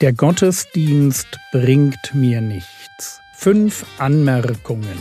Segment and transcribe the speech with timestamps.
[0.00, 3.20] Der Gottesdienst bringt mir nichts.
[3.34, 4.98] Fünf Anmerkungen.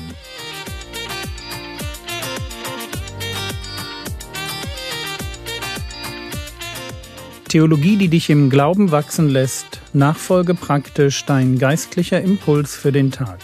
[7.47, 13.39] Theologie, die dich im Glauben wachsen lässt, Nachfolge praktisch dein geistlicher Impuls für den Tag.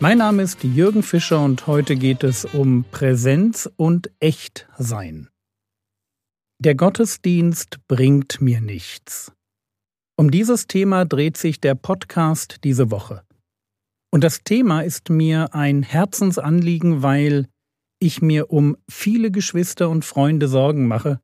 [0.00, 5.28] Mein Name ist Jürgen Fischer und heute geht es um Präsenz und Echtsein.
[6.58, 9.30] Der Gottesdienst bringt mir nichts.
[10.18, 13.22] Um dieses Thema dreht sich der Podcast diese Woche.
[14.10, 17.46] Und das Thema ist mir ein Herzensanliegen, weil
[18.00, 21.20] ich mir um viele Geschwister und Freunde Sorgen mache,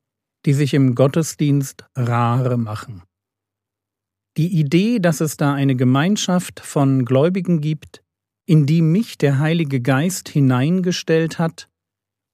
[0.47, 3.03] die sich im Gottesdienst rare machen.
[4.37, 8.05] Die Idee, dass es da eine Gemeinschaft von Gläubigen gibt,
[8.47, 11.69] in die mich der Heilige Geist hineingestellt hat,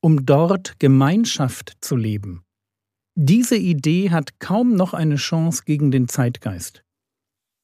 [0.03, 2.43] um dort Gemeinschaft zu leben,
[3.15, 6.85] diese Idee hat kaum noch eine Chance gegen den Zeitgeist.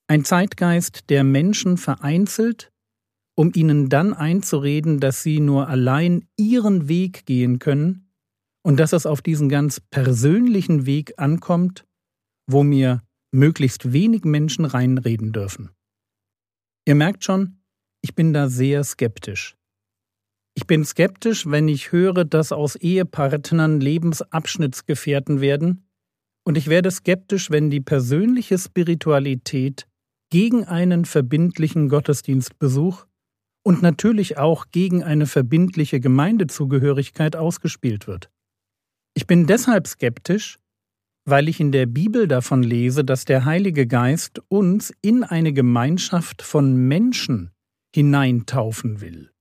[0.09, 2.73] Ein Zeitgeist, der Menschen vereinzelt,
[3.37, 8.13] um ihnen dann einzureden, dass sie nur allein ihren Weg gehen können
[8.63, 11.87] und dass es auf diesen ganz persönlichen Weg ankommt,
[12.49, 15.71] wo mir möglichst wenig Menschen reinreden dürfen.
[16.87, 17.61] Ihr merkt schon,
[18.03, 19.57] ich bin da sehr skeptisch.
[20.59, 25.87] Ich bin skeptisch, wenn ich höre, dass aus Ehepartnern Lebensabschnittsgefährten werden,
[26.45, 29.87] und ich werde skeptisch, wenn die persönliche Spiritualität
[30.31, 33.05] gegen einen verbindlichen Gottesdienstbesuch
[33.65, 38.31] und natürlich auch gegen eine verbindliche Gemeindezugehörigkeit ausgespielt wird.
[39.15, 40.59] Ich bin deshalb skeptisch,
[41.27, 46.43] weil ich in der Bibel davon lese, dass der Heilige Geist uns in eine Gemeinschaft
[46.43, 47.51] von Menschen
[47.95, 49.33] hineintaufen will.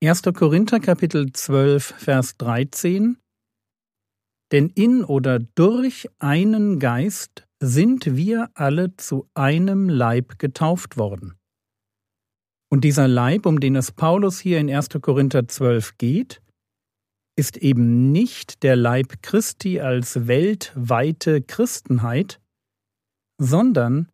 [0.00, 0.22] 1.
[0.32, 3.18] Korinther Kapitel 12 Vers 13
[4.52, 11.34] Denn in oder durch einen Geist sind wir alle zu einem Leib getauft worden.
[12.70, 14.90] Und dieser Leib, um den es Paulus hier in 1.
[15.00, 16.42] Korinther 12 geht,
[17.36, 22.40] ist eben nicht der Leib Christi als weltweite Christenheit,
[23.40, 24.08] sondern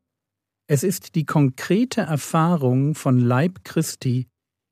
[0.66, 4.28] es ist die konkrete Erfahrung von Leib Christi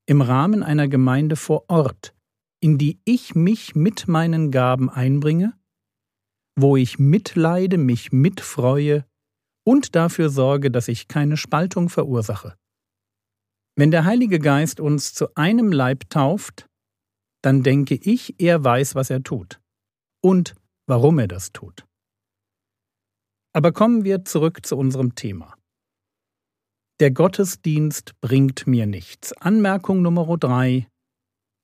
[0.07, 2.15] im Rahmen einer Gemeinde vor Ort,
[2.61, 5.55] in die ich mich mit meinen Gaben einbringe,
[6.57, 9.05] wo ich mitleide, mich mitfreue
[9.65, 12.57] und dafür sorge, dass ich keine Spaltung verursache.
[13.77, 16.67] Wenn der Heilige Geist uns zu einem Leib tauft,
[17.43, 19.61] dann denke ich, er weiß, was er tut
[20.23, 20.55] und
[20.87, 21.87] warum er das tut.
[23.55, 25.57] Aber kommen wir zurück zu unserem Thema.
[27.03, 29.33] Der Gottesdienst bringt mir nichts.
[29.33, 30.87] Anmerkung Nummer drei.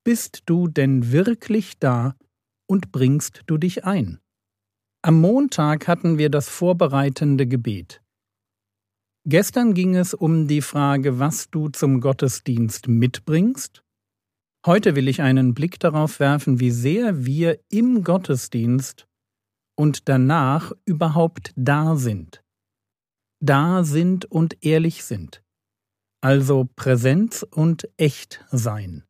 [0.03, 2.17] Bist du denn wirklich da
[2.69, 4.19] und bringst du dich ein?
[5.01, 8.03] Am Montag hatten wir das vorbereitende Gebet.
[9.29, 13.85] Gestern ging es um die Frage, was du zum Gottesdienst mitbringst.
[14.67, 19.07] Heute will ich einen Blick darauf werfen, wie sehr wir im Gottesdienst
[19.77, 22.43] und danach überhaupt da sind
[23.41, 25.43] da sind und ehrlich sind.
[26.21, 29.05] Also Präsenz und Echtsein.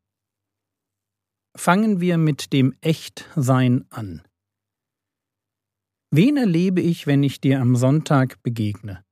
[1.56, 4.22] Fangen wir mit dem Echtsein an.
[6.10, 9.04] Wen erlebe ich, wenn ich dir am Sonntag begegne?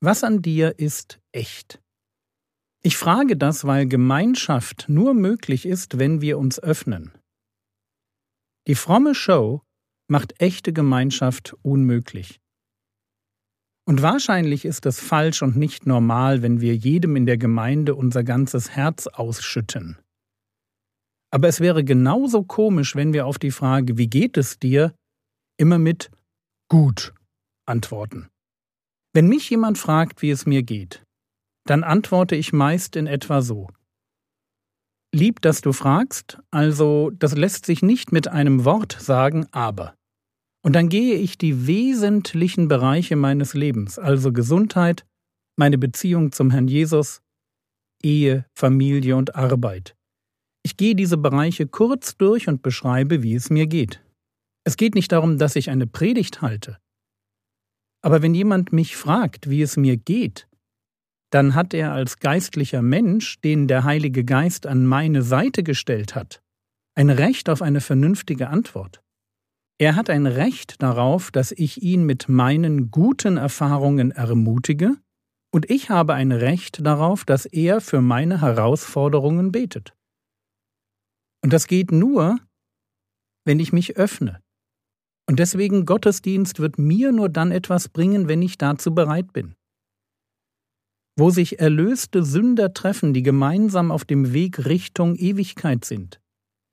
[0.00, 1.80] Was an dir ist echt?
[2.82, 7.12] Ich frage das, weil Gemeinschaft nur möglich ist, wenn wir uns öffnen.
[8.66, 9.62] Die fromme Show
[10.08, 12.40] macht echte Gemeinschaft unmöglich.
[13.88, 18.22] Und wahrscheinlich ist es falsch und nicht normal, wenn wir jedem in der Gemeinde unser
[18.22, 19.96] ganzes Herz ausschütten.
[21.32, 24.94] Aber es wäre genauso komisch, wenn wir auf die Frage, wie geht es dir,
[25.58, 26.10] immer mit
[26.70, 27.14] gut
[27.66, 28.28] antworten.
[29.14, 31.02] Wenn mich jemand fragt, wie es mir geht,
[31.64, 33.68] dann antworte ich meist in etwa so.
[35.14, 39.94] Lieb, dass du fragst, also das lässt sich nicht mit einem Wort sagen, aber.
[40.62, 45.06] Und dann gehe ich die wesentlichen Bereiche meines Lebens, also Gesundheit,
[45.56, 47.22] meine Beziehung zum Herrn Jesus,
[48.02, 49.96] Ehe, Familie und Arbeit.
[50.64, 54.02] Ich gehe diese Bereiche kurz durch und beschreibe, wie es mir geht.
[54.64, 56.78] Es geht nicht darum, dass ich eine Predigt halte.
[58.02, 60.48] Aber wenn jemand mich fragt, wie es mir geht,
[61.30, 66.42] dann hat er als geistlicher Mensch, den der Heilige Geist an meine Seite gestellt hat,
[66.94, 69.02] ein Recht auf eine vernünftige Antwort.
[69.80, 74.96] Er hat ein Recht darauf, dass ich ihn mit meinen guten Erfahrungen ermutige,
[75.50, 79.94] und ich habe ein Recht darauf, dass er für meine Herausforderungen betet.
[81.42, 82.38] Und das geht nur,
[83.46, 84.42] wenn ich mich öffne,
[85.28, 89.54] Und deswegen Gottesdienst wird mir nur dann etwas bringen, wenn ich dazu bereit bin.
[91.18, 96.20] Wo sich erlöste Sünder treffen, die gemeinsam auf dem Weg Richtung Ewigkeit sind,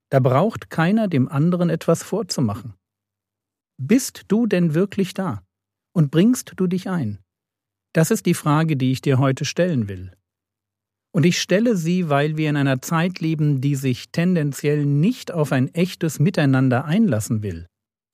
[0.09, 2.75] da braucht keiner dem anderen etwas vorzumachen.
[3.77, 5.43] Bist du denn wirklich da?
[5.93, 7.19] Und bringst du dich ein?
[7.93, 10.11] Das ist die Frage, die ich dir heute stellen will.
[11.13, 15.53] Und ich stelle sie, weil wir in einer Zeit leben, die sich tendenziell nicht auf
[15.53, 17.67] ein echtes Miteinander einlassen will.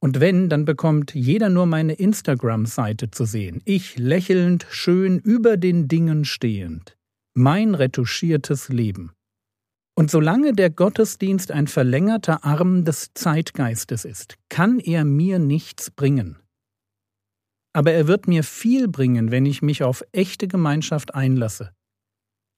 [0.04, 3.62] Und wenn, dann bekommt jeder nur meine Instagram-Seite zu sehen.
[3.66, 6.96] Ich lächelnd, schön über den Dingen stehend.
[7.36, 9.13] Mein retuschiertes Leben.
[9.95, 16.38] Und solange der Gottesdienst ein verlängerter Arm des Zeitgeistes ist, kann er mir nichts bringen.
[17.73, 21.71] Aber er wird mir viel bringen, wenn ich mich auf echte Gemeinschaft einlasse.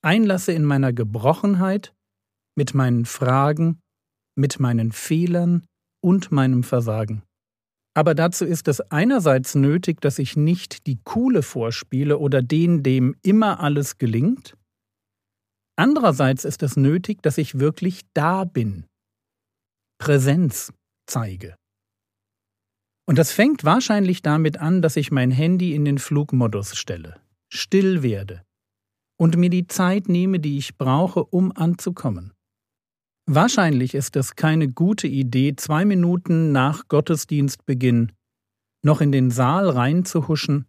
[0.04, 1.94] Einlasse in meiner Gebrochenheit,
[2.56, 3.80] mit meinen Fragen,
[4.36, 5.66] mit meinen Fehlern
[6.04, 7.24] und meinem Versagen.
[7.96, 13.16] Aber dazu ist es einerseits nötig, dass ich nicht die Coole vorspiele oder den, dem
[13.22, 14.58] immer alles gelingt.
[15.76, 18.86] Andererseits ist es nötig, dass ich wirklich da bin.
[20.00, 20.72] Präsenz
[21.08, 21.56] zeige.
[23.08, 27.20] Und das fängt wahrscheinlich damit an, dass ich mein Handy in den Flugmodus stelle,
[27.52, 28.44] still werde
[29.18, 32.34] und mir die Zeit nehme, die ich brauche, um anzukommen.
[33.26, 38.12] Wahrscheinlich ist es keine gute Idee, zwei Minuten nach Gottesdienstbeginn
[38.84, 40.66] noch in den Saal reinzuhuschen,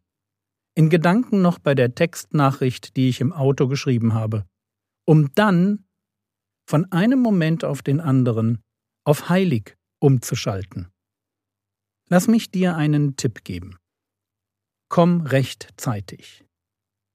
[0.76, 4.44] in Gedanken noch bei der Textnachricht, die ich im Auto geschrieben habe,
[5.06, 5.84] um dann
[6.68, 8.62] von einem Moment auf den anderen
[9.04, 10.90] auf heilig umzuschalten.
[12.08, 13.78] Lass mich dir einen Tipp geben.
[14.88, 16.44] Komm rechtzeitig.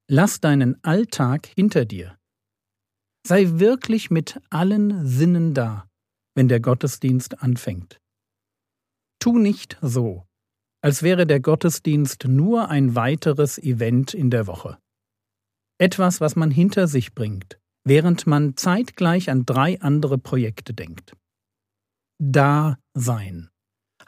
[0.08, 2.18] Lass deinen Alltag hinter dir.
[3.26, 5.88] Sei wirklich mit allen Sinnen da,
[6.34, 8.00] wenn der Gottesdienst anfängt.
[9.20, 10.26] Tu nicht so,
[10.82, 14.78] als wäre der Gottesdienst nur ein weiteres Event in der Woche.
[15.78, 21.14] Etwas, was man hinter sich bringt, während man zeitgleich an drei andere Projekte denkt.
[22.18, 23.50] Da sein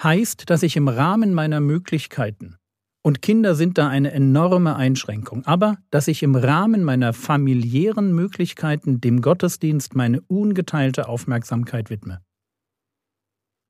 [0.02, 2.56] heißt, dass ich im Rahmen meiner Möglichkeiten
[3.04, 5.44] und Kinder sind da eine enorme Einschränkung.
[5.44, 12.22] Aber dass ich im Rahmen meiner familiären Möglichkeiten dem Gottesdienst meine ungeteilte Aufmerksamkeit widme.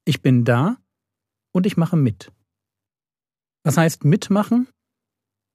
[0.05, 0.77] Ich bin da
[1.53, 2.31] und ich mache mit.
[3.65, 4.69] Was heißt mitmachen?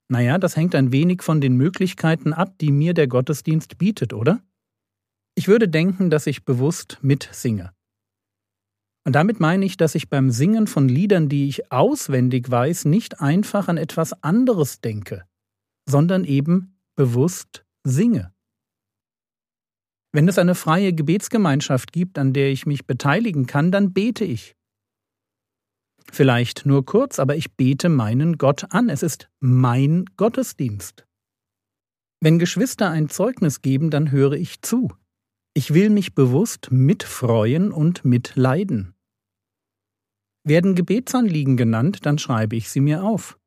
[0.09, 4.41] Naja, das hängt ein wenig von den Möglichkeiten ab, die mir der Gottesdienst bietet, oder?
[5.35, 7.73] Ich würde denken, dass ich bewusst mitsinge.
[9.05, 13.21] Und damit meine ich, dass ich beim Singen von Liedern, die ich auswendig weiß, nicht
[13.21, 15.25] einfach an etwas anderes denke,
[15.87, 18.33] sondern eben bewusst singe.
[20.11, 24.56] Wenn es eine freie Gebetsgemeinschaft gibt, an der ich mich beteiligen kann, dann bete ich.
[26.11, 28.89] Vielleicht nur kurz, aber ich bete meinen Gott an.
[28.89, 31.05] Es ist mein Gottesdienst.
[32.21, 34.89] Wenn Geschwister ein Zeugnis geben, dann höre ich zu.
[35.53, 38.93] Ich will mich bewusst mitfreuen und mitleiden.
[40.43, 43.37] Werden Gebetsanliegen genannt, dann schreibe ich sie mir auf.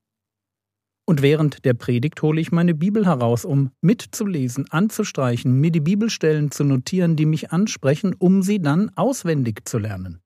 [1.07, 6.53] Und während der Predigt hole ich meine Bibel heraus, um mitzulesen, anzustreichen, mir die Bibelstellen
[6.53, 10.21] zu notieren, die mich ansprechen, um sie dann auswendig zu lernen.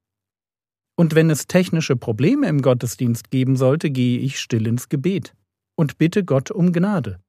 [0.96, 5.34] Und wenn es technische Probleme im Gottesdienst geben sollte, gehe ich still ins Gebet
[5.77, 7.20] und bitte Gott um Gnade.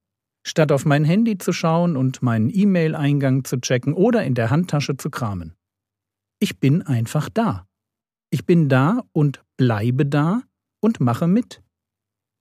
[0.48, 4.96] Statt auf mein Handy zu schauen und meinen E-Mail-Eingang zu checken oder in der Handtasche
[4.98, 5.56] zu kramen.
[6.40, 7.66] Ich bin einfach da.
[8.30, 10.44] Ich bin da und bleibe da
[10.82, 11.64] und mache mit.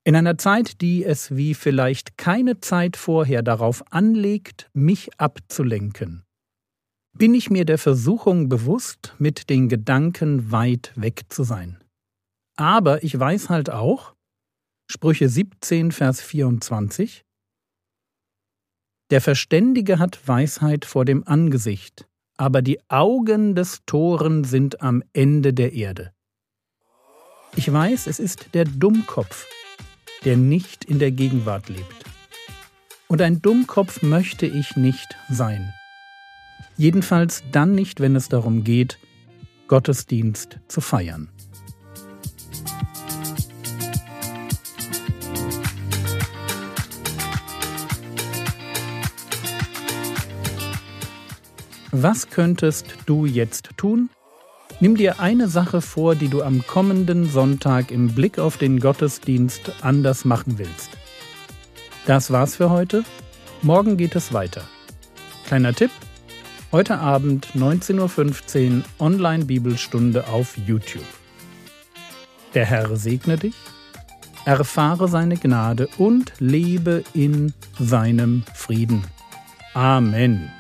[0.06, 6.23] In einer Zeit, die es wie vielleicht keine Zeit vorher darauf anlegt, mich abzulenken,
[7.14, 11.78] bin ich mir der Versuchung bewusst, mit den Gedanken weit weg zu sein.
[12.56, 14.14] Aber ich weiß halt auch,
[14.90, 17.24] Sprüche 17, Vers 24,
[19.10, 22.06] der Verständige hat Weisheit vor dem Angesicht,
[22.36, 26.12] aber die Augen des Toren sind am Ende der Erde.
[27.56, 29.46] Ich weiß, es ist der Dummkopf,
[30.24, 32.04] der nicht in der Gegenwart lebt.
[33.06, 35.72] Und ein Dummkopf möchte ich nicht sein.
[36.76, 38.98] Jedenfalls dann nicht, wenn es darum geht,
[39.68, 41.28] Gottesdienst zu feiern.
[51.96, 54.10] Was könntest du jetzt tun?
[54.80, 59.72] Nimm dir eine Sache vor, die du am kommenden Sonntag im Blick auf den Gottesdienst
[59.80, 60.90] anders machen willst.
[62.04, 63.04] Das war's für heute.
[63.62, 64.62] Morgen geht es weiter.
[65.46, 65.92] Kleiner Tipp:
[66.74, 71.06] Heute Abend 19.15 Uhr Online-Bibelstunde auf YouTube.
[72.52, 73.54] Der Herr segne dich,
[74.44, 79.04] erfahre seine Gnade und lebe in seinem Frieden.
[79.74, 80.50] Amen.